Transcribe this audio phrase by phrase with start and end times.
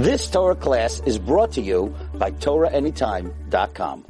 [0.00, 4.06] This Torah class is brought to you by TorahAnytime.com.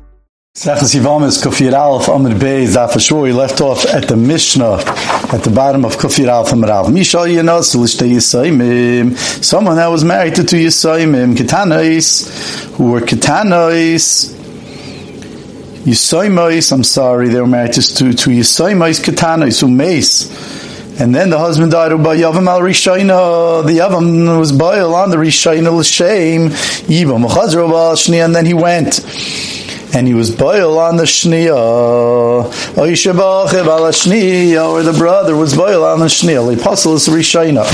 [0.54, 3.22] Sefas Yivamis Kufir Aleph Amr Bey Zafashur.
[3.22, 4.84] We left off at the Mishnah
[5.34, 6.94] at the bottom of Kufir Aleph Amr Aleph.
[6.94, 9.16] Mishal Yenos Lishte Yisayimim.
[9.44, 14.36] Someone that was married to two Yisayimim, Ketanais, who were Ketanais.
[15.82, 20.69] Yisaymais, I'm sorry, they were married to two, two Ketanais, who mace.
[21.00, 21.98] And then the husband died al.
[21.98, 22.38] The Yavam
[24.38, 26.52] was boil on the Rishayna L'Shem.
[28.22, 29.00] And then he went
[29.94, 31.56] and he was boil on the shnia.
[32.76, 32.90] Or
[34.82, 36.60] the brother was boil on the shnia.
[36.60, 37.64] Apostle is rishayna.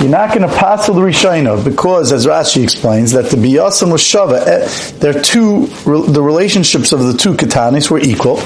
[0.00, 4.02] You're not going to pass the rishayna because, as Rashi explains, that the biyasim was
[4.02, 4.46] shava.
[4.46, 4.66] Eh,
[4.98, 5.66] They're two.
[5.84, 8.38] The relationships of the two katanis were equal,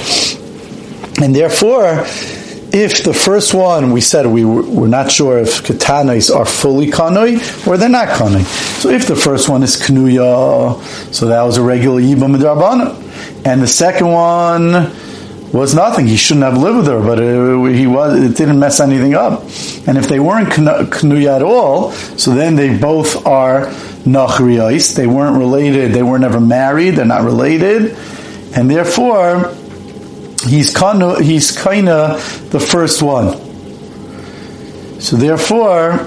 [1.25, 2.05] and therefore
[2.75, 7.39] if the first one we said we were not sure if katanas are fully kanoi
[7.69, 8.43] or they're not kanoi.
[8.83, 10.83] So if the first one is knuya,
[11.15, 14.93] so that was a regular yibam midrabana, and the second one
[15.53, 16.09] was nothing.
[16.09, 18.21] He shouldn't have lived with her, but it, he was.
[18.21, 19.43] It didn't mess anything up.
[19.87, 23.67] And if they weren't knuya at all, so then they both are
[24.03, 24.97] nachriyais.
[24.97, 25.93] They weren't related.
[25.93, 26.97] They were never married.
[26.97, 27.97] They're not related,
[28.57, 29.55] and therefore
[30.45, 33.41] he's kind he's of the first one.
[35.01, 35.99] So therefore,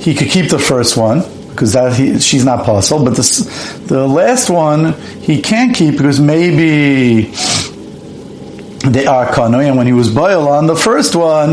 [0.00, 3.04] he could keep the first one because that he, she's not possible.
[3.04, 7.32] But the the last one he can't keep because maybe
[8.88, 11.52] they are kanu, and when he was boil on the first one,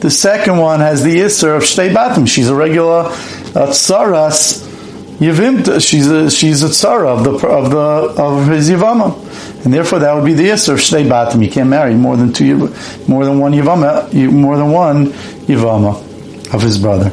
[0.00, 2.26] the second one has the isser of shtei batim.
[2.26, 4.73] She's a regular uh, tsaras
[5.18, 10.12] She's a she's a tzara of the of the of his yivama, and therefore that
[10.14, 11.44] would be the yisr of shnei batim.
[11.44, 12.74] You can't marry more than two,
[13.06, 15.06] more than one yivama, more than one
[15.46, 17.10] yivama of his brother.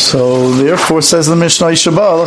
[0.00, 2.22] So therefore, says the Mishnah Yishabah,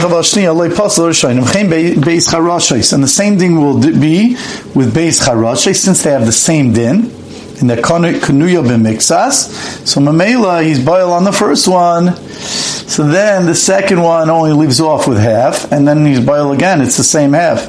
[2.94, 4.36] and the same thing will be
[4.74, 7.23] with Beis Charashis, since they have the same din
[7.64, 9.88] in the Kanuya b'mixas.
[9.88, 12.14] So Mamela, he's boil on the first one.
[12.14, 16.82] So then the second one only leaves off with half, and then he's boil again.
[16.82, 17.66] It's the same half.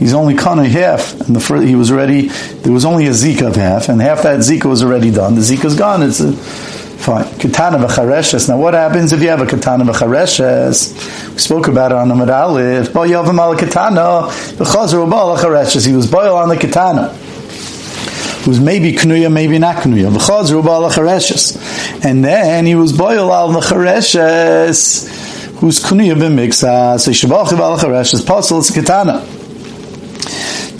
[0.00, 2.22] He's only kana half, and the first, he was already.
[2.22, 5.36] There was only a zika of half, and half that zika was already done.
[5.36, 6.02] The zika's gone.
[6.02, 7.24] It's a, fine.
[7.38, 8.48] Katana v'chareshes.
[8.48, 11.32] Now, what happens if you have a katana v'chareshes?
[11.34, 12.92] We spoke about it on the Medalif.
[12.92, 15.86] Bo yavam al katana v'chazer v'chareshes.
[15.86, 17.16] He was boil on the katana
[18.44, 20.10] who's maybe knuya, maybe not knuya.
[20.12, 25.08] V'chazru ba'al And then he was boil al chareshes,
[25.58, 27.00] who's knuya b'miksa.
[27.00, 29.26] So shabach ba'al chareshes, puzzle, it's katana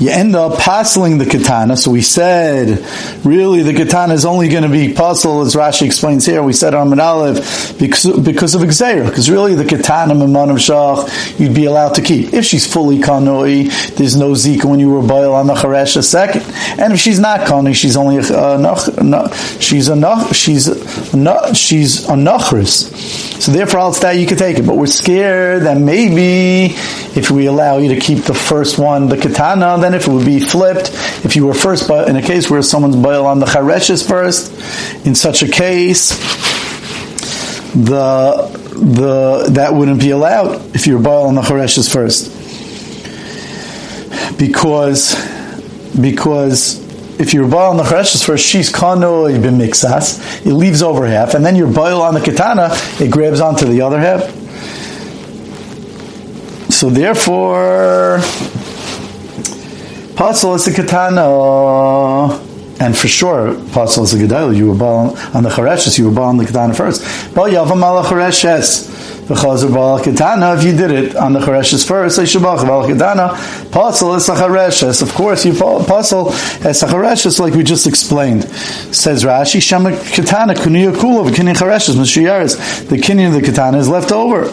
[0.00, 1.76] you end up passing the katana.
[1.76, 2.84] So we said,
[3.24, 6.42] really, the katana is only going to be puzzle, as Rashi explains here.
[6.42, 11.38] We said on Manalev because, because of Xer, because really the katana Maman of Shach,
[11.38, 12.32] you'd be allowed to keep.
[12.32, 16.02] If she's fully kanoi, there's no zika when you were boil on the charesh a
[16.02, 16.42] second.
[16.80, 21.54] And if she's not kanoi, she's only uh, a, a, she's a nach, she's a,
[21.54, 23.30] she's a nachris.
[23.40, 24.66] So therefore, I'll that you can take it.
[24.66, 26.74] But we're scared that maybe
[27.16, 30.26] if we allow you to keep the first one, the katana, then if it would
[30.26, 30.90] be flipped,
[31.24, 34.52] if you were first, but in a case where someone's boil on the chareshes first,
[35.06, 36.10] in such a case,
[37.74, 42.30] the the that wouldn't be allowed if you're boil on the chareshes first,
[44.38, 45.14] because
[46.00, 46.80] because
[47.20, 51.44] if you're boil on the chareshes first, she's kanoi b'mixas, it leaves over half, and
[51.44, 54.22] then you're boil on the katana, it grabs onto the other half.
[56.70, 58.20] So therefore,
[60.20, 61.22] Pasul is the katana.
[61.22, 62.38] Uh,
[62.78, 64.54] and for sure, Pasul is the gedayla.
[64.54, 67.00] You were ball on the chareshes, you were ball on the katana first.
[67.34, 68.86] But yavam ala chareshes.
[69.28, 73.28] V'chazer bal katana, if you did it on the chareshes first, say shabach bal katana.
[73.70, 75.00] Pasul is a chareshes.
[75.00, 76.32] Of course, you pasul
[76.66, 78.44] as a chareshes, like we just explained.
[78.94, 82.90] Says Rashi, shama katana kunuya kula v'kinyan chareshes, m'shiyaris.
[82.90, 84.50] The kinyan of the katana is left over.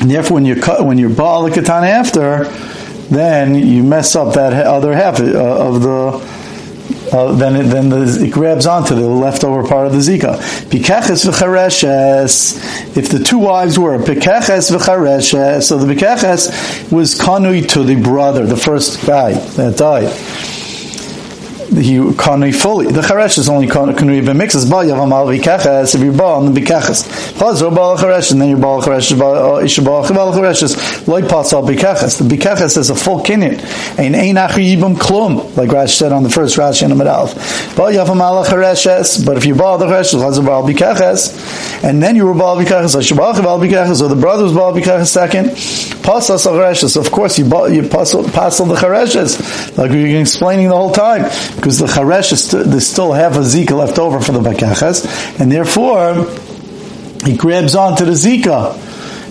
[0.00, 2.50] And therefore, when you cut, when you're the katana after,
[3.12, 6.42] then you mess up that other half uh, of the.
[7.12, 10.38] Uh, then it, then the, it grabs onto the leftover part of the zika.
[10.70, 12.56] V'chareshes.
[12.96, 18.46] If the two wives were pikeches v'chareshes, so the pikeches was kanui to the brother,
[18.46, 20.08] the first guy that died.
[21.80, 22.86] He kanui fully.
[22.86, 24.68] The charesh is only kanui b'mixes.
[24.68, 25.94] Ba yavam al v'keches.
[25.94, 27.04] If you're ba on the b'keches,
[27.38, 29.12] chazor ba charesh, and then you're ba charesh.
[29.64, 31.06] Isha ba charesh.
[31.06, 32.18] Loy pasal b'keches.
[32.18, 33.60] The b'keches is a full kinyan.
[33.98, 37.34] Ein ein achi yibam klum, like Rash said on the first Rashi in the Medalf.
[37.76, 39.24] Ba yavam al chareshes.
[39.24, 42.98] But if you ba the charesh, chazor ba b'keches, and then you were ba b'keches.
[42.98, 43.96] Isha ba b'keches.
[43.96, 45.50] So the brother was ba b'keches second.
[46.02, 46.96] Pasal chareshes.
[46.96, 51.22] Of course, you ba you pasal the chareshes, like we were explaining the whole time
[51.62, 55.06] because the charesh is st- still half a zika left over for the bakachas,
[55.38, 56.26] and therefore
[57.24, 58.74] he grabs onto the zika,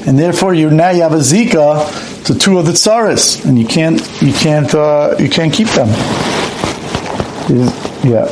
[0.08, 3.68] and therefore you now you have a zika to two of the tsaris, and you
[3.68, 5.90] can't you can't uh, you can't keep them.
[8.10, 8.30] Yeah.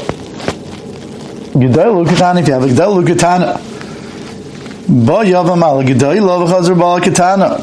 [1.52, 3.60] Gedailu katana if you have a gedailu katana.
[4.88, 7.62] Ba yavam al gedailu v'chazir bal katana.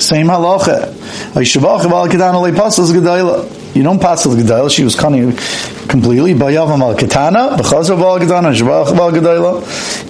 [0.00, 0.92] Same halacha.
[1.34, 3.65] Ayishavach bal katana leipasos gedailu.
[3.76, 4.70] You don't pass the Gedaila.
[4.70, 5.36] She was cunning
[5.88, 6.34] completely.
[6.34, 7.56] Katana.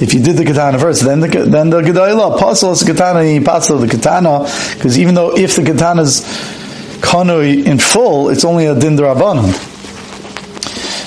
[0.00, 2.38] If you did the Katana first, then the then the Gedaila.
[2.38, 6.22] Pasul is Katana, and you pass the Katana, because even though if the Katana is
[7.00, 8.96] kanui in full, it's only a din.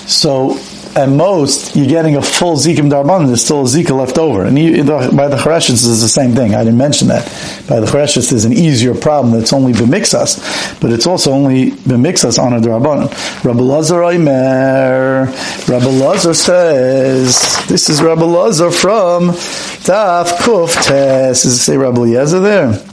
[0.06, 0.60] So
[1.00, 4.44] at most, you're getting a full zikim darban, there's still a zika left over.
[4.44, 6.54] And you, by the Chareshis, it's the same thing.
[6.54, 7.26] I didn't mention that.
[7.68, 12.38] By the Chareshis, there's an easier problem that's only b'mixas, but it's also only b'mixas
[12.38, 13.10] on a darban.
[13.44, 15.28] Rabbi Lazar Oimer,
[15.68, 21.44] Rabbi Lazar says, this is Rabbi Lazar from Daf Kuf Tes.
[21.44, 22.89] Does it say Rabbi Eliezer there?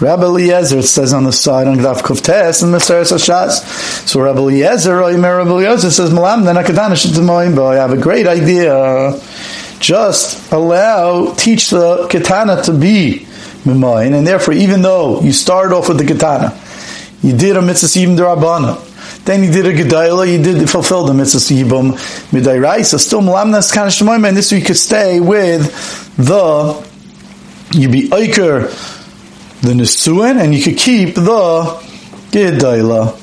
[0.00, 4.08] Rabbi Eliezer, says on the side on Gdaf Kuftes and Maseres Hashas.
[4.08, 9.20] So Rabbi Eliezer, Rabbi Eliezer says, Malam then I have a great idea.
[9.78, 13.26] Just allow, teach the katana to be
[13.64, 16.58] mimayin, and therefore, even though you started off with the katana,
[17.22, 18.78] you did a mitzvah even derabana,
[19.24, 21.92] then you did a gedaila, you did fulfill the mitzvah yibum
[22.30, 22.98] midairaisa.
[22.98, 25.62] Still malamnas kind of shemoyim, and this you could stay with
[26.16, 26.86] the
[27.72, 28.68] you be oiker
[29.62, 31.80] the Nisuin, and you could keep the
[32.30, 33.16] Gedaila.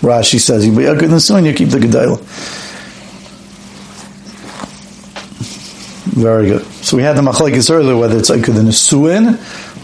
[0.00, 2.18] Rashi says, you be a good Nisuin, you keep the Gedaila.
[6.14, 6.64] Very good.
[6.84, 9.38] So we had the machlekes earlier, whether it's Iker the Nisuin,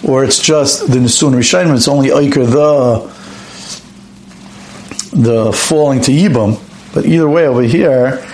[0.09, 3.19] or it's just the Nisuin Rishayim, it's only Iker the
[5.19, 6.59] the falling to Yibam.
[6.95, 8.25] But either way, over here,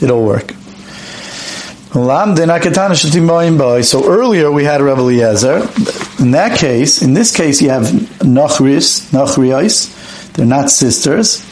[0.00, 0.52] it'll work.
[1.92, 2.00] So
[4.04, 5.68] earlier we had Rabbi Eliezer.
[6.18, 10.32] In that case, in this case, you have Nachris, Nachriais.
[10.32, 11.44] They're not sisters.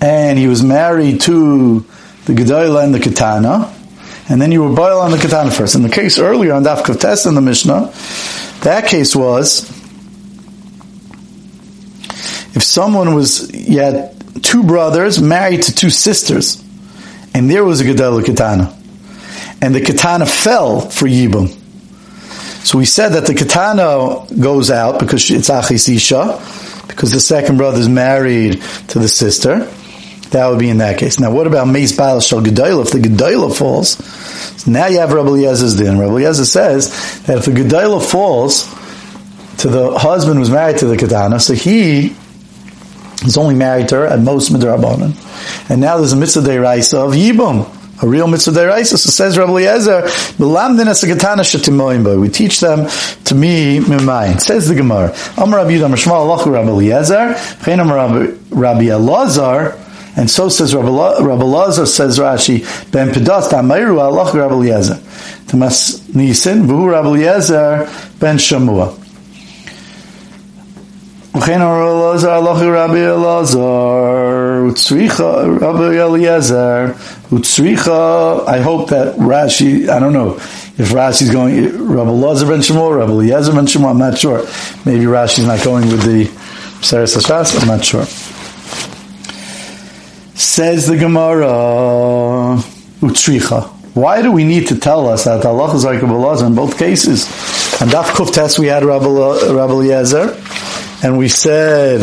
[0.00, 1.80] And he was married to
[2.24, 3.72] the Gedoyla and the Katana.
[4.28, 5.74] And then you were boil on the Katana first.
[5.74, 7.92] In the case earlier on Daf Kavtes in the Mishnah,
[8.62, 9.68] that case was
[12.54, 16.62] if someone was, you had two brothers married to two sisters,
[17.34, 18.76] and there was a Gedoyla Katana
[19.62, 21.56] and the katana fell for Yibum.
[22.64, 27.56] So we said that the katana goes out because it's Achis Isha, because the second
[27.56, 29.68] brother is married to the sister.
[30.30, 31.20] That would be in that case.
[31.20, 32.86] Now, what about Meis Baal Shal Gedoyla?
[32.86, 33.98] If the Gedoyla falls,
[34.62, 35.98] so now you have Rabbi Eliezer's din.
[35.98, 38.64] Rabbi Eliezer says that if the Gedoyla falls
[39.58, 42.16] to the husband who's married to the katana, so he
[43.24, 45.14] is only married to her at most midrabanan,
[45.68, 48.98] and now there's a mitzvah deraisa of Yibum a real mitzvah deraisa.
[48.98, 50.02] So says Rabbi Eliezer,
[52.20, 52.88] we teach them
[53.24, 54.40] to me mimayin.
[54.40, 56.52] Says the Gemara, Amar Rabbi Yudah Mishmal Alachu
[58.50, 59.78] Rabbi Elazar,
[60.16, 64.98] and so says Rabbi, Elazar, says Rashi, Ben Pedas Tameiru Alachu Rabbi Eliezer.
[65.46, 69.01] Tamas Nisin, Vuhu Rabbi Eliezer, Ben Shamua.
[71.34, 76.94] Rabbi Elazar, Utsricha, Rabbi Eliezer,
[77.30, 82.98] Utsricha, I hope that Rashi, I don't know if Rashi's going, Rabbi Elazar ben Shemor,
[82.98, 84.44] Rabbi Eliezer ben Shemor, I'm not sure.
[84.84, 86.26] Maybe Rashi's not going with the
[86.84, 88.04] Seres Hashas, I'm not sure.
[90.34, 92.60] Says the Gemara,
[93.00, 93.70] Utsricha.
[93.94, 96.76] Why do we need to tell us that Allah is like Rabbi Elazar in both
[96.78, 97.26] cases?
[97.80, 100.36] And Daf Kuf test we had Rabbi Eliezer,
[101.02, 102.00] and we said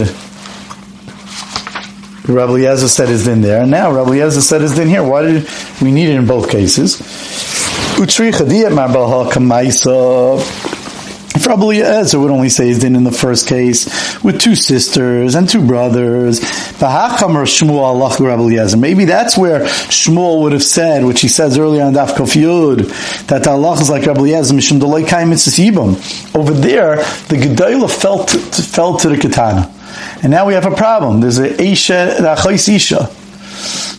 [2.27, 5.03] Rabbi Eliezer said his din there, and now Rabbi Eliezer said his din here.
[5.03, 5.48] Why did
[5.82, 7.01] we need it in both cases?
[11.36, 13.86] If Rabbi Eliezer would only say his din in the first case
[14.24, 16.41] with two sisters and two brothers,
[16.81, 16.89] maybe
[19.05, 23.79] that's where Shmuel would have said, which he says earlier on Daf Kofyud, that Allah
[23.79, 24.55] is like Rabbi Eliezer,
[26.36, 29.71] Over there, the Gedalah fell to, fell to the Katana.
[30.24, 31.21] And now we have a problem.
[31.21, 32.17] There's a Isha,
[32.67, 33.05] Isha.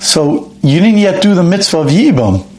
[0.00, 2.49] So you didn't yet do the mitzvah of Yibam.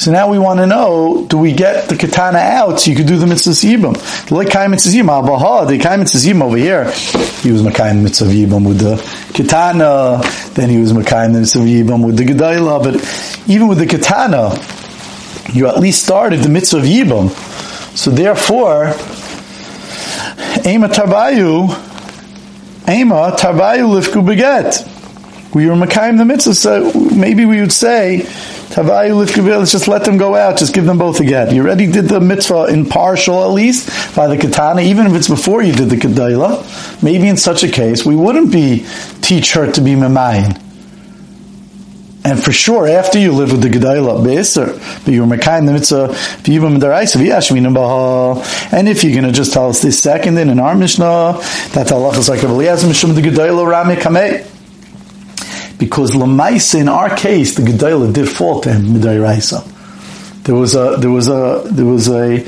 [0.00, 3.06] So now we want to know, do we get the katana out so you could
[3.06, 4.30] do the mitzvah yibam?
[4.30, 6.84] Like kai mitzvah yibam, abaha, the kai mitzvah yibam over here,
[7.42, 8.96] he was makai mitzvah yibam with the
[9.34, 10.22] katana,
[10.54, 12.94] then he was makai mitzvah yibam with the gedayla, but
[13.46, 14.58] even with the katana,
[15.52, 17.28] you at least started the mitzvah yibam.
[17.94, 18.94] So therefore,
[20.64, 21.68] ema tarbayu,
[22.88, 24.82] ema tarbayu lifku beget.
[25.54, 28.26] We were makayim the mitzvah, so maybe we would say,
[28.76, 30.58] Let's just let them go out.
[30.58, 31.52] Just give them both a get.
[31.52, 35.28] You already did the mitzvah in partial, at least by the katana, even if it's
[35.28, 37.02] before you did the kedayla.
[37.02, 38.86] Maybe in such a case, we wouldn't be
[39.22, 40.60] teach her to be memayin.
[42.22, 45.72] And for sure, after you live with the Gedayla Be'isr, but you were Mekayim the
[45.72, 46.08] Mitzvah.
[48.76, 51.38] And if you're going to just tell us this second in, in our Mishnah,
[51.72, 54.49] that the Allah is like Eliezer, Mishum the Gedayla Rami Kamei.
[55.80, 59.64] Because Lamaisa, in our case, the Gedayla did fall to him, Midairaisa.
[60.44, 62.44] There was a, there was a, there was a,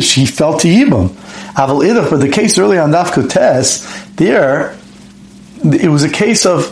[0.00, 1.08] she fell to Yibam.
[1.56, 3.84] Aval Idach, but the case earlier on Daf Kotes,
[4.14, 4.78] there,
[5.64, 6.66] it was a case of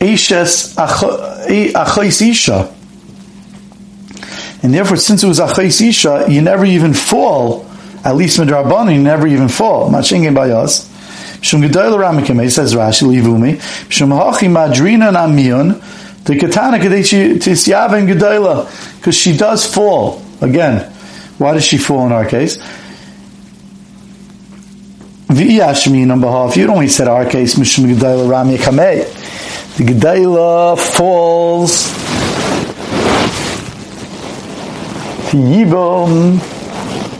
[0.00, 2.74] Eishes Achais Isha.
[4.64, 7.64] And therefore, since it was Achais Isha, you never even fall,
[8.04, 9.88] at least Midrabani, you never even fall.
[9.88, 10.90] Machingin by us.
[11.46, 15.80] Shum Gedoyla Ramikame, says Rashi, Livumi, Shum Hachi Madrina Namion,
[16.24, 20.20] the Katana Kadeshi Tisyava and Gedoyla, because she does fall.
[20.40, 20.92] Again,
[21.38, 22.58] why does she fall in our case?
[25.28, 26.56] V'yashmi number half.
[26.56, 29.76] You only said our case, Mishum Gedoyla Ramikame.
[29.76, 31.92] The Gedoyla falls
[35.30, 36.55] to Yibam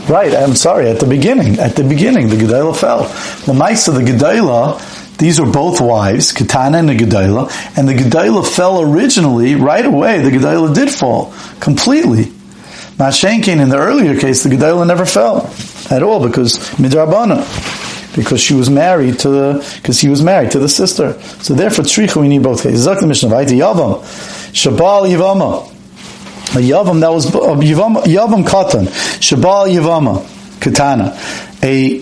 [0.09, 3.03] Right, I'm sorry, at the beginning, at the beginning, the Gedela fell.
[3.45, 4.79] The mice of the Gedela,
[5.17, 10.21] these are both wives, Katana and the Gedela, and the Gedela fell originally, right away,
[10.21, 12.31] the Gedela did fall, completely.
[12.95, 15.53] Mashenkin, in the earlier case, the Gedela never fell,
[15.91, 17.43] at all, because Midrabana,
[18.15, 21.21] because she was married to the, because he was married to the sister.
[21.43, 22.85] So therefore, Tzricha, we need both cases.
[22.85, 24.01] The Mishnah, Yavam,
[24.53, 25.76] Shabal Yavama,
[26.57, 28.87] a yavam that was a yavam, yavam katan,
[29.19, 30.25] shabal yavama,
[30.59, 31.13] katana,
[31.61, 32.01] a, a,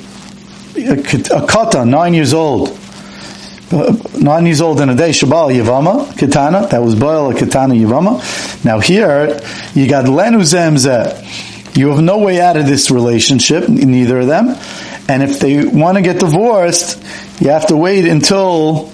[1.46, 2.70] katan, nine years old,
[3.72, 8.64] uh, nine years old in a day, shabal yavama, katana, that was a katana yavama.
[8.64, 9.40] Now here,
[9.74, 11.78] you got lenu zemzeh.
[11.78, 14.56] You have no way out of this relationship, neither of them.
[15.10, 17.04] And if they want to get divorced,
[17.42, 18.86] you have to wait until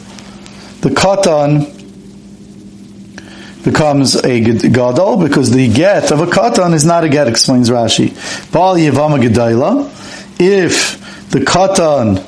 [0.81, 1.80] the katan
[3.63, 8.09] becomes a gadol because the get of a katan is not a get, explains Rashi.
[9.21, 9.89] Gedayla.
[10.39, 12.25] If the katan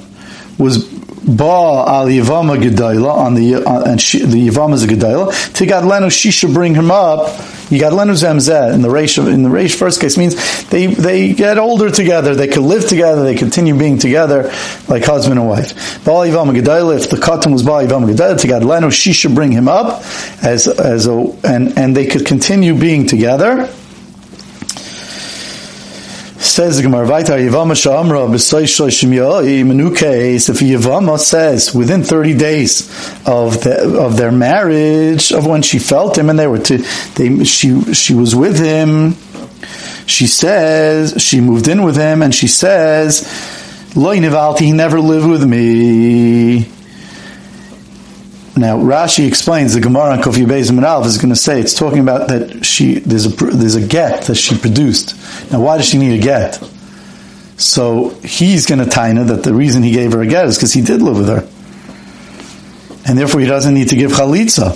[0.59, 0.92] was
[1.25, 5.83] ba al yevama gedayla on the uh, and she, the yevama is a gedayla, tigad
[5.83, 7.27] lenu she should bring him up
[7.69, 10.35] you got lenu zemzeh in the reish in the reish first case means
[10.69, 14.51] they they get older together, they could live together, they continue being together
[14.87, 16.03] like husband and wife.
[16.03, 16.97] Ba Yivama Gedaila.
[16.97, 20.03] If the katan was Baal Yivama Gedayla, to she should bring him up
[20.41, 23.69] as as a and and they could continue being together.
[26.53, 28.29] Says the Gemara, Vaita Yavama Shamra
[29.95, 32.87] case, if Yavama says within thirty days
[33.25, 36.77] of the, of their marriage, of when she felt him and they were to,
[37.15, 39.15] they she she was with him.
[40.05, 43.23] She says she moved in with him, and she says,
[44.19, 46.69] Nivalti, he never lived with me.
[48.55, 51.99] Now Rashi explains the Gemara on Kofi Beis Alf is going to say it's talking
[51.99, 55.15] about that she there's a there's a get that she produced.
[55.51, 56.63] Now why does she need a get?
[57.57, 60.73] So he's going to taina that the reason he gave her a get is because
[60.73, 61.47] he did live with her,
[63.07, 64.75] and therefore he doesn't need to give chalitza.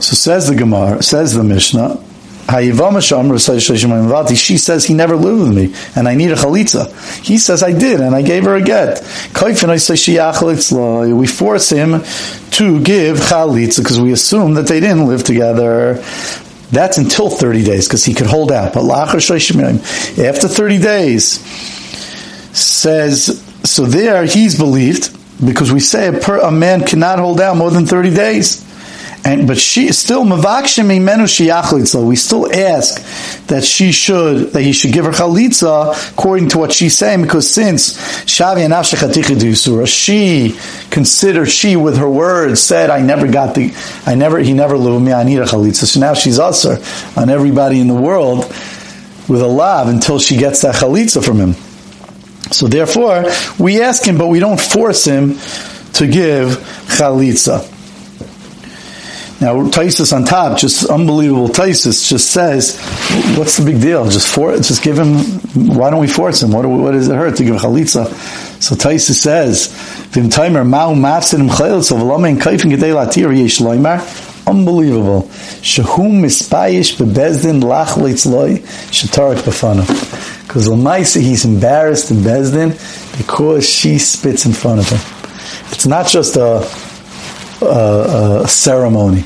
[0.00, 2.02] So says the Gemara, says the Mishnah,
[4.36, 6.88] she says he never lived with me, and I need a chalitza.
[7.22, 9.02] He says I did, and I gave her a get.
[11.14, 12.02] We force him
[12.52, 16.02] to give chalitza because we assume that they didn't live together.
[16.70, 18.72] That's until 30 days because he could hold out.
[18.74, 19.20] But after
[20.48, 21.40] 30 days,
[22.56, 27.56] says, so there he's believed because we say a, per, a man cannot hold out
[27.56, 28.64] more than 30 days.
[29.28, 34.94] And but she still mavakshim menu We still ask that she should that he should
[34.94, 40.58] give her chalitza according to what she's saying because since shavi and she
[40.90, 43.74] considered she with her words said I never got the
[44.06, 45.84] I never he never loved me I need a chalitza.
[45.84, 46.78] So now she's usher
[47.14, 48.46] on everybody in the world
[49.28, 51.52] with a lav until she gets that chalitza from him.
[52.50, 53.26] So therefore,
[53.58, 55.34] we ask him, but we don't force him
[55.92, 56.56] to give
[56.96, 57.74] chalitza.
[59.40, 62.76] Now, Taisus on top, just unbelievable Taisus, just says,
[63.38, 64.08] what's the big deal?
[64.08, 65.14] Just for just give him,
[65.76, 66.50] why don't we force him?
[66.50, 68.06] What, what does it hurt to give chalitza?
[68.60, 69.68] So Taisus says,
[70.10, 73.60] Vim timer ma'u mafsidim chayil, so v'lomein kaifin gedei latir yesh
[74.48, 75.22] unbelievable.
[75.62, 78.58] Shehum mispayish bebezdin lach leitzloi.
[80.42, 82.70] Because Lamaisa, he's embarrassed in Bezdin
[83.18, 84.98] because she spits in front of him.
[85.70, 86.60] It's not just a
[87.60, 89.24] a ceremony.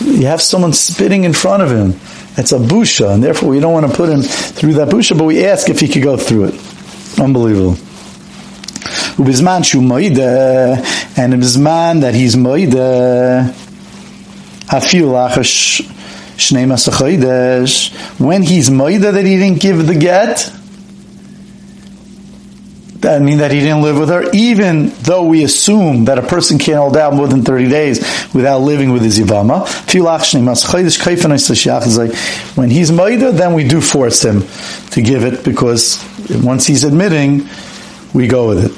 [0.00, 2.00] You have someone spitting in front of him.
[2.36, 5.24] It's a busha, and therefore we don't want to put him through that busha, but
[5.24, 6.54] we ask if he could go through it.
[7.18, 7.76] Unbelievable.
[9.18, 10.18] Ubizman shu moide,
[11.18, 12.70] and ubizman that he's moide,
[14.66, 15.82] hafil lachash
[16.36, 20.52] shnei masachoidesh, when he's moide that he didn't give the get,
[23.00, 26.58] that mean that he didn't live with her, even though we assume that a person
[26.58, 27.98] can't hold out more than 30 days
[28.34, 29.66] without living with his Yivama.
[32.56, 34.42] When he's Maida, then we do force him
[34.90, 36.04] to give it because
[36.42, 37.48] once he's admitting,
[38.12, 38.72] we go with it.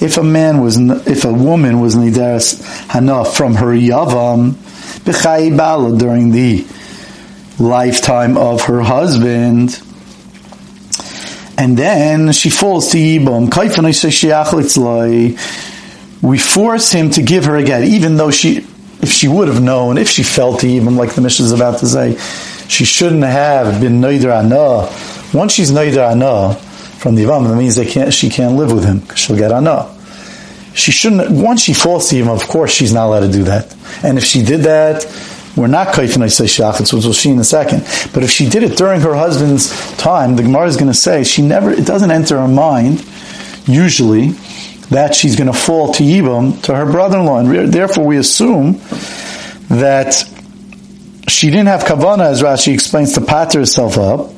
[0.00, 4.54] If a man was, if a woman was Nidaras Hana from her Yavam,
[5.98, 6.64] during the
[7.58, 9.80] lifetime of her husband,
[11.58, 13.50] and then she falls to Yibam.
[16.22, 18.58] We force him to give her a get, even though she,
[19.00, 21.80] if she would have known, if she felt to Yibam, like the mission is about
[21.80, 22.16] to say,
[22.68, 24.88] she shouldn't have been Neider Anah.
[25.36, 28.84] Once she's Neider Anah from the Yivam, that means they can't, she can't live with
[28.84, 29.92] him because she'll get Anah.
[30.74, 33.76] She shouldn't, once she falls to him, of course she's not allowed to do that.
[34.02, 35.04] And if she did that,
[35.56, 37.80] we're not kaifin say shachitz, which we'll see in a second.
[38.14, 41.24] But if she did it during her husband's time, the Gemara is going to say
[41.24, 41.70] she never.
[41.70, 43.04] It doesn't enter her mind
[43.66, 44.30] usually
[44.90, 48.80] that she's going to fall to Yibam to her brother-in-law, and therefore we assume
[49.68, 50.14] that
[51.28, 54.30] she didn't have kavana, as Rashi explains, to patter herself up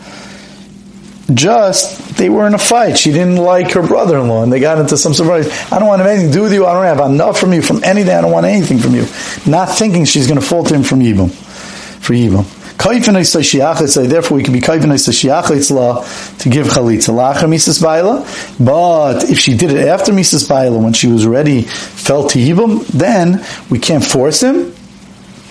[1.32, 2.98] just they were in a fight.
[2.98, 5.48] She didn't like her brother-in-law, and they got into some surprise.
[5.72, 6.66] I don't want to have anything to do with you.
[6.66, 8.14] I don't have enough from you from anything.
[8.14, 9.06] I don't want anything from you.
[9.50, 12.44] Not thinking she's going to fall to him from Yibam, for Yibam.
[12.76, 17.14] Therefore, we can be to give chalitza.
[18.64, 22.84] But if she did it after misas baila, when she was ready, fell to yibam,
[22.88, 24.74] then we can't force him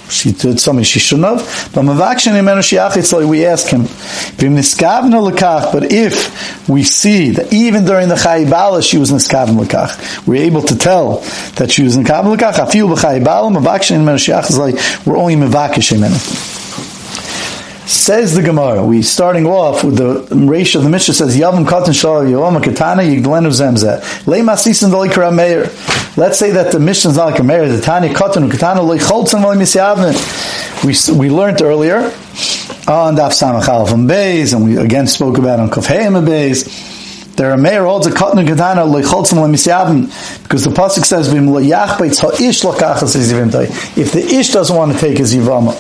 [0.09, 1.71] she did something she shouldn't have.
[1.73, 9.11] But we ask him, but if we see that even during the Chayibala she was
[9.11, 11.19] niskavim lekach, we're able to tell
[11.55, 16.52] that she was niskavim lekach, afil b'chayibala, mavakshin imenu we're only mevakish
[17.93, 21.93] Says the Gemara, we starting off with the ratio of the Mishnah says Yavam Katan
[21.93, 24.27] Shal Yavam Katana Yigdlenu Zemzeh.
[24.27, 25.69] Le Masisin Velikra Meir.
[26.17, 28.97] Let's say that the Mishnah is not like a Meir, the Tani Katan Katana Le
[28.97, 31.13] Choltzen Veli Misyavne.
[31.13, 31.99] We we learned earlier
[32.87, 36.91] on Daf Samach from Beis, and we again spoke about on Kofheim Beis.
[37.35, 42.19] There are mayor holds a and katana leicholtzim lemisyadim because the pasuk says v'im leyachbeitz
[42.19, 43.15] ha'ish lakachas
[43.97, 45.73] If the ish doesn't want to take his yivama,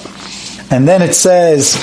[0.73, 1.75] and then it says,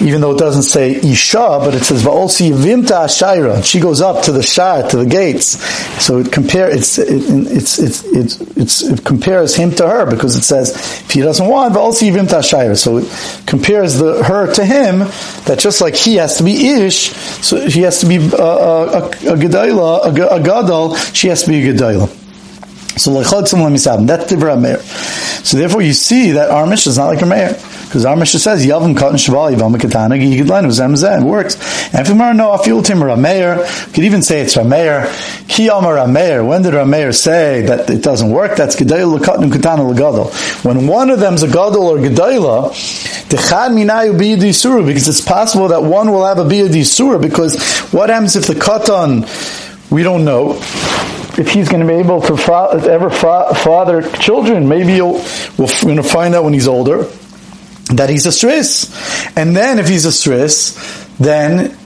[0.00, 3.64] even though it doesn't say Isha, but it says Va'olsi Vimta Ashaira.
[3.64, 5.58] She goes up to the Shah, to the gates.
[6.04, 10.36] So it compare it's it, it's, it's it's it's it compares him to her because
[10.36, 12.76] it says if he doesn't want Va'olsi Vimta Ashaira.
[12.76, 14.98] So it compares the her to him
[15.46, 19.10] that just like he has to be Ish, so he has to be uh, uh,
[19.24, 22.08] a, a, a, a a, Gadol, she has to be a Gedayla.
[22.98, 24.78] So that's the Meir.
[24.78, 27.58] So therefore you see that our mission is not like a Meir.
[27.88, 31.24] Because our Mishnah says, Yavim Katan Shavali Yavam Katana Zem Zem.
[31.24, 31.54] works.
[31.94, 35.08] And if you we no Afil Tim Rameir, could even say it's Rameir.
[35.48, 36.46] Ki Amar Rameir.
[36.46, 38.56] When did Rameir say that it doesn't work?
[38.58, 40.64] That's Gedayla Katan Katana Lagadol.
[40.66, 42.72] When one of them is a Gadol or Gedayla,
[43.30, 47.58] Dechad Minayu Biyadi Surah, because it's possible that one will have a Biyadi Surah, because
[47.90, 49.24] what happens if the Katan,
[49.90, 50.56] we don't know,
[51.38, 54.68] if he's going to be able to fa- ever fa- father children.
[54.68, 55.22] Maybe we're
[55.56, 57.08] going to find out when he's older
[57.88, 59.36] that he's a stris.
[59.36, 60.76] And then if he's a stris,
[61.18, 61.76] then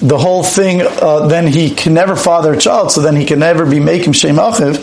[0.00, 3.38] the whole thing, uh, then he can never father a child, so then he can
[3.38, 4.76] never be making Shem Achiv,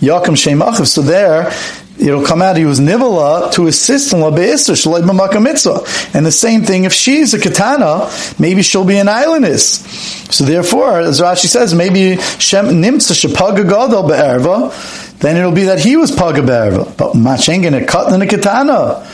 [0.00, 0.86] Yakim Shem Achiv.
[0.86, 1.52] So there,
[1.98, 6.16] it'll come out he was nivala to assist in labeisr shalai mitzvah.
[6.16, 10.32] And the same thing if she's a katana, maybe she'll be an islandess.
[10.32, 15.78] So therefore, as Rashi says, maybe Shem nimtza shapaga gadol be'erva, then it'll be that
[15.78, 16.96] he was paga be'erva.
[16.96, 17.74] But machengen
[18.14, 19.06] in a katana.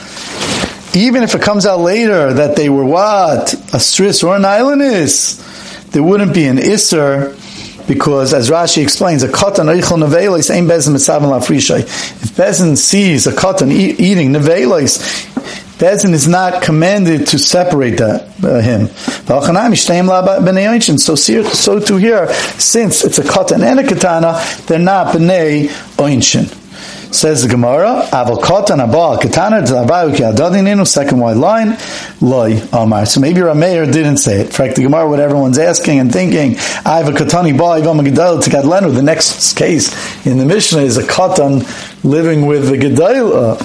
[0.94, 3.53] Even if it comes out later that they were what?
[3.53, 7.37] A stris or an islandess, there wouldn't be an isser
[7.87, 11.81] because as Rashi explains, a katan eichel nevelis ain't bezin mitzavim lafrishay.
[11.81, 15.29] If bezin sees a katan e- eating nevelis,
[15.81, 18.88] Bezin is not commanded to separate that, uh, him.
[20.98, 26.60] So, so to here, since it's a katan and a katana, they're not b'nei oinshin.
[27.12, 31.77] Says the Gemara, Avokat and Abba, Katana, Adadininu, second wide line,
[32.20, 33.05] Loi, Omar.
[33.05, 34.46] So maybe Rameir didn't say it.
[34.46, 37.99] In fact, the Gemara, what everyone's asking and thinking, I have a Katani Ba, Ivam
[38.07, 38.94] Gedal to Gadlenu.
[38.94, 39.90] The next case
[40.25, 41.64] in the Mishnah is a Katan
[42.05, 43.59] living with the Gedal.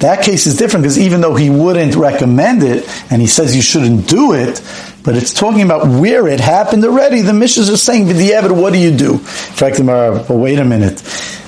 [0.00, 3.62] That case is different because even though he wouldn't recommend it and he says you
[3.62, 4.60] shouldn't do it,
[5.04, 7.22] but it's talking about where it happened already.
[7.22, 11.02] The Mishnahs are saying, "V'diavad, what do you do?" In fact, well, wait a minute.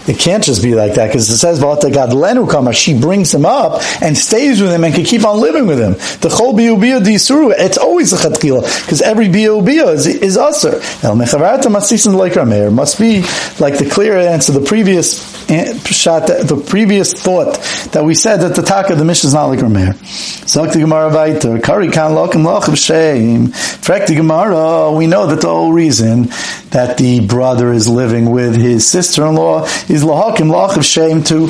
[0.06, 2.72] It can't just be like that because it says Lenu Kama.
[2.72, 5.92] She brings him up and stays with him and can keep on living with him.
[5.92, 7.54] The Chol Biubia Disuru.
[7.56, 10.74] It's always a Chatchila because every Biubia is is usher.
[11.02, 13.22] El Mechavarata Masisim like Rameir must be
[13.58, 14.52] like the clear answer.
[14.52, 17.54] The previous eh, shot, the previous thought
[17.92, 19.94] that we said that the Taka the mission is not like Rameir.
[20.44, 23.48] Zakti Gemara Vaiter Kari Kan Lokim Lochav Sheim.
[23.48, 24.92] Frekti Gemara.
[24.92, 26.28] We know that the whole reason
[26.70, 31.48] that the brother is living with his sister-in-law is lahakim lach of shame to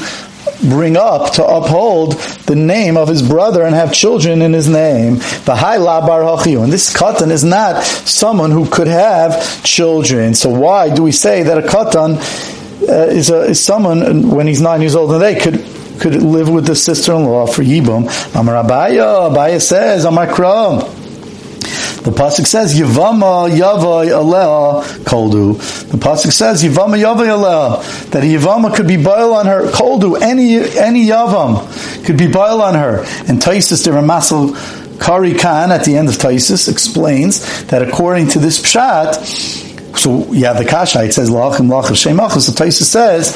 [0.61, 2.13] bring up to uphold
[2.47, 5.17] the name of his brother and have children in his name.
[5.45, 10.35] The high labar And this katan is not someone who could have children.
[10.35, 12.17] So why do we say that a katan
[12.89, 15.65] uh, is, a, is someone when he's nine years old and they could
[16.01, 18.05] could live with the sister-in-law for Yibum?
[18.35, 21.04] Amar Abaya, Abaya says, Amar Kram.
[22.05, 25.57] The pasuk says Yavama Yavai Alea Koldu.
[25.91, 30.21] The pasuk says Yavama Yavai Alea that a Yavama could be boil on her Koldu.
[30.21, 32.99] Any any Yavam could be boil on her.
[33.27, 38.39] And Taisus the Ramasal Kari Khan at the end of Taisus explains that according to
[38.39, 42.43] this pshat, so yeah, the kasha it says lachim lachim shemachas.
[42.43, 43.35] So Taisus says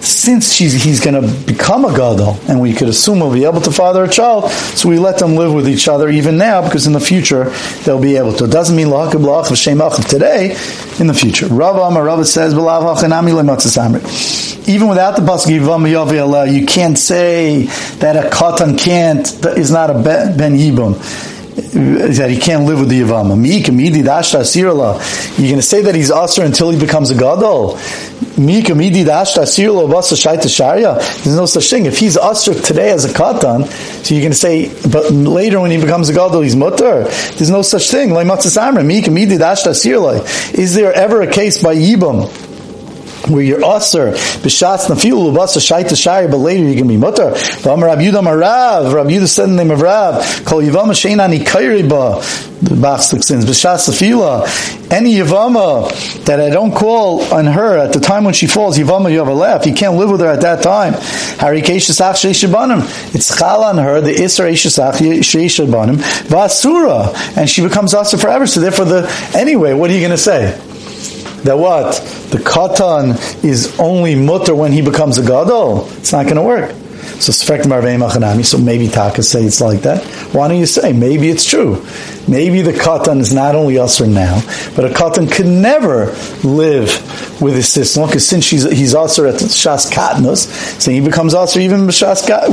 [0.00, 3.70] since he's going to become a gadol, and we could assume he'll be able to
[3.72, 6.92] father a child, so we let them live with each other even now, because in
[6.92, 7.50] the future
[7.84, 8.44] they'll be able to.
[8.44, 10.56] It doesn't mean lahakib lach of today,
[11.00, 11.46] in the future.
[11.46, 12.52] Rava Amar Rava says,
[14.68, 17.62] even without the pasuk you can't say
[18.00, 20.94] that a katan can't, is not a ben yibum
[21.58, 23.36] that he can't live with the Yavama.
[25.38, 27.78] You're going to say that he's usher until he becomes a gadol.
[31.24, 31.86] There's no such thing.
[31.86, 33.66] If he's usher today as a katan,
[34.04, 37.04] so you're going to say, but later when he becomes a gadol, he's mutter.
[37.04, 38.10] There's no such thing.
[40.54, 42.30] Is there ever a case by Yibam?
[43.26, 47.30] Where you're usher b'shatz nafilu b'asa shaita shari, but later you can be mutter.
[47.32, 51.20] V'am Rab Yudah Marav, Rab Yudah said in the name of Rav, kol yivama shein
[51.20, 51.38] ani
[51.88, 52.22] ba
[52.60, 58.00] the Bach sins, b'shatz nafila, any yivama that I don't call on her at the
[58.00, 60.40] time when she falls, yivama you have a laugh, you can't live with her at
[60.42, 60.94] that time.
[61.38, 65.96] Hari keishasach it's chal on her, the isra eishasach sheishabanim,
[66.28, 70.18] v'asura, and she becomes asa forever, so therefore the, anyway, what are you going to
[70.18, 70.60] say?
[71.44, 71.94] That what
[72.30, 75.88] the katan is only mutter when he becomes a gadol.
[75.98, 76.74] It's not going to work.
[77.20, 80.04] So So maybe Taka say it's like that.
[80.32, 81.84] Why don't you say maybe it's true?
[82.28, 84.40] Maybe the katan is not only usher now,
[84.76, 89.36] but a katan could never live with his sister because since she's, he's usher at
[89.36, 90.46] shas katnus,
[90.80, 91.90] so he becomes usher even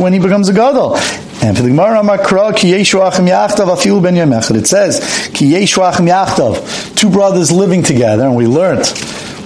[0.02, 0.98] when he becomes a gadol.
[1.46, 4.18] And for the Gemara Makra, ki yachtav ben.
[4.18, 8.92] It says, ki yeshu achim yachtav, two brothers living together, and we learned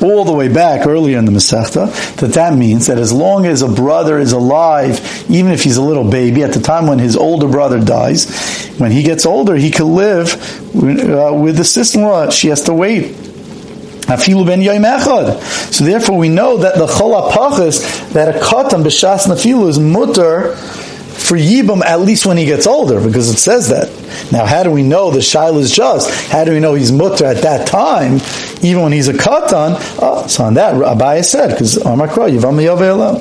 [0.01, 3.62] all the way back earlier in the Masechta, that that means that as long as
[3.62, 7.17] a brother is alive, even if he's a little baby, at the time when his
[7.17, 8.29] older brother dies,
[8.77, 10.35] when he gets older, he can live
[10.73, 12.29] uh, with the sister-in-law.
[12.29, 13.13] She has to wait.
[14.07, 14.15] So
[15.83, 20.55] therefore we know that the chol apachis, that a katan b'shas nafilu is mutter,
[21.19, 23.89] for Yibam at least when he gets older, because it says that.
[24.32, 26.10] Now, how do we know the Shail is just?
[26.32, 28.15] How do we know he's mutter at that time,
[28.62, 29.75] even when he's a katan?
[30.01, 33.19] Oh, so on that, Abaya said, because Amakra, Yivam Yavelam.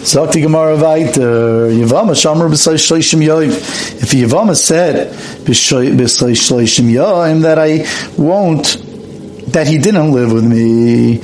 [0.00, 4.02] Zakti Gemara Vaiter, uh, Yavama Shamar B'Say Shleishim Yoiv.
[4.02, 5.12] If Yavama said
[5.44, 7.86] B'Say Shleishim Yoiv, that I
[8.20, 11.20] won't, that he didn't live with me,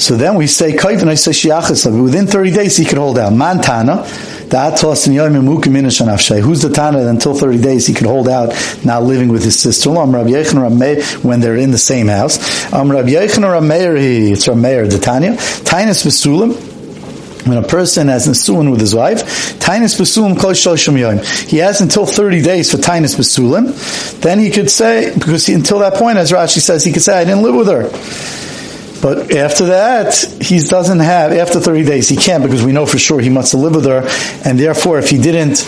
[0.00, 2.02] so then we say Kaif and I say Shiachas.
[2.02, 3.34] Within 30 days he could hold out.
[3.34, 4.06] Mantana,
[6.40, 8.52] Who's the Tana that until 30 days he could hold out
[8.84, 10.10] not living with his sister-in-law?
[10.10, 12.38] when they're in the same house.
[12.38, 13.20] It's Rameir,
[14.90, 15.32] the Tanya.
[15.32, 17.46] Tainus Vesulim.
[17.46, 19.24] when a person has Nisuin with his wife,
[19.58, 20.54] Tainus Basulim Kol
[20.96, 21.18] Yom.
[21.48, 24.20] He has until 30 days for Tainus Basulim.
[24.20, 27.20] Then he could say, because he, until that point, as Rashi says, he could say,
[27.20, 27.88] I didn't live with her.
[29.02, 32.98] But after that, he doesn't have, after 30 days, he can't because we know for
[32.98, 34.06] sure he must lived with her,
[34.44, 35.64] and therefore if he didn't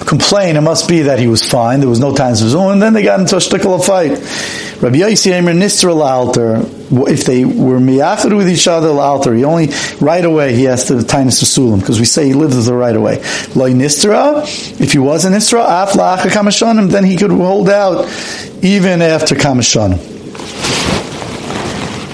[0.00, 2.82] complain, it must be that he was fine, there was no Tainus Basulim, oh, and
[2.82, 4.12] then they got into a shtickle of fight.
[4.82, 6.56] Rabbi Yossi Eimer Nistra Alter,
[7.10, 9.68] if they were miyachad with each other alter, he only
[10.00, 12.94] right away he has to tainus sulam because we say he lives with her right
[12.94, 13.16] away.
[13.54, 14.42] Loi nistra,
[14.80, 18.04] if he was a nistra, af la'acha kamashanim, then he could hold out
[18.62, 20.15] even after kamashanim.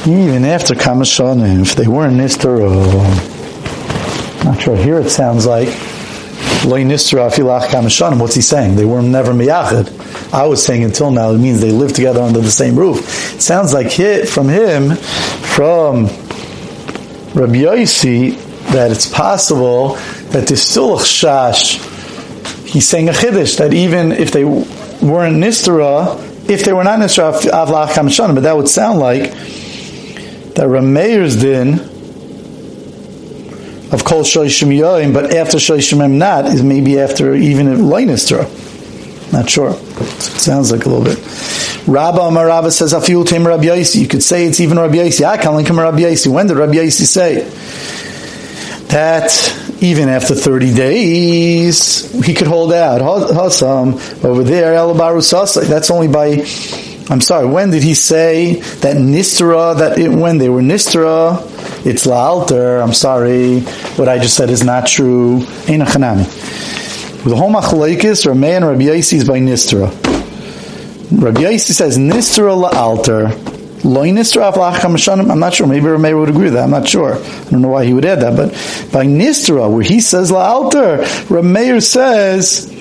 [0.04, 4.76] Even after kamashanim, if they weren't nistra, oh, not sure.
[4.76, 5.68] Here it sounds like
[6.64, 8.18] loy nistra afilach kamashanim.
[8.18, 8.74] What's he saying?
[8.74, 10.34] They were never miyachad.
[10.34, 13.34] I was saying until now it means they lived together under the same roof.
[13.34, 16.06] It sounds like hit from him, from
[17.34, 18.36] Rabbi Yossi,
[18.72, 19.94] that it's possible
[20.30, 21.78] that there's still a chash.
[22.66, 26.18] He's saying a chiddush that even if they weren't nistera,
[26.50, 29.32] if they were not nistera avlach kamashanim, but that would sound like
[30.54, 31.74] that Rameir's din
[33.92, 38.48] of kol shoyshim yoim, but after shoyshim not is maybe after even if loy nistera.
[39.32, 39.72] Not sure.
[40.20, 41.18] Sounds like a little bit.
[41.88, 44.02] Rabba Amar Rabba says, Afil Tim Rabbi Yossi.
[44.02, 45.26] You could say it's even Rabbi Yossi.
[45.26, 46.30] Ah, I can't link him Rabbi Yossi.
[46.30, 47.48] When did Rabbi Yossi say?
[48.88, 49.32] That
[49.80, 53.00] even after 30 days, he could hold out.
[53.00, 55.60] Hasam, over there, Elabaru Sasa.
[55.62, 56.44] That's only by,
[57.10, 61.36] I'm sorry, when did he say that Nistra, that it, when they were Nistra,
[61.84, 63.60] it's La'alter, I'm sorry,
[63.96, 65.38] what I just said is not true.
[65.66, 66.24] Ain't a Chanami.
[67.24, 69.86] The whole machlekes, Rameh and Rabbi Yossi is by Nistra.
[71.22, 73.30] Rabbi Yossi says Nistra la'alter.
[73.84, 75.66] I'm not sure.
[75.66, 76.64] Maybe Rameh would agree with that.
[76.64, 77.14] I'm not sure.
[77.14, 78.36] I don't know why he would add that.
[78.36, 78.50] But
[78.92, 82.72] by Nistra, where he says la'alter, Rameir says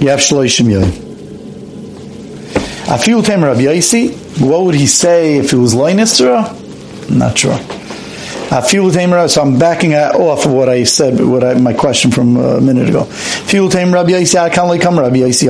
[0.00, 1.07] you shloishim yoyim.
[2.88, 4.40] Afil tem Rabbi Yossi.
[4.40, 5.74] What would he say if it was?
[5.74, 7.58] I'm not sure.
[8.68, 9.28] Fuel tamer.
[9.28, 12.88] So I'm backing off of what I said, what I, my question from a minute
[12.88, 13.04] ago.
[13.04, 14.38] Fuel tamer Rabbi Yossi.
[14.38, 15.48] I can't like come Rabbi Yossi.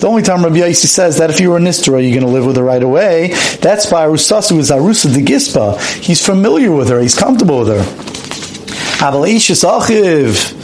[0.00, 2.32] The only time Rabbi Yossi says that if you were a Nistra, you're going to
[2.32, 3.28] live with her right away.
[3.60, 5.80] That's by Arusasa, who's Arusa de Gispa.
[6.02, 7.00] He's familiar with her.
[7.00, 7.84] He's comfortable with her.
[8.98, 10.56] Aval Achiv.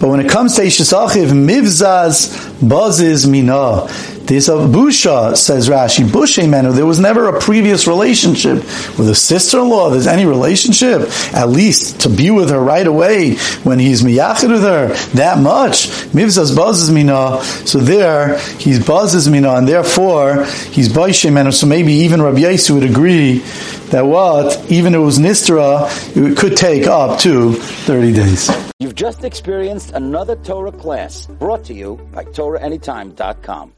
[0.00, 3.88] But when it comes to Ishis Achiv, Mivzaz buzzes mina.
[4.26, 6.72] There's a busha, says Rashi, busha menu.
[6.72, 8.56] There was never a previous relationship
[8.98, 9.90] with a sister-in-law.
[9.90, 13.34] There's any relationship, at least to be with her right away
[13.64, 15.88] when he's miyachid with her that much.
[16.14, 17.42] Mivzas buzzes mina.
[17.66, 21.52] So there, he's buzzes mina, and therefore he's busha menu.
[21.52, 23.40] So maybe even Rabbi Yossi would agree
[23.90, 28.50] that what, even if it was nistra, it could take up to 30 days.
[28.80, 33.72] You've just experienced another Torah class brought to you by TorahAnytime.com.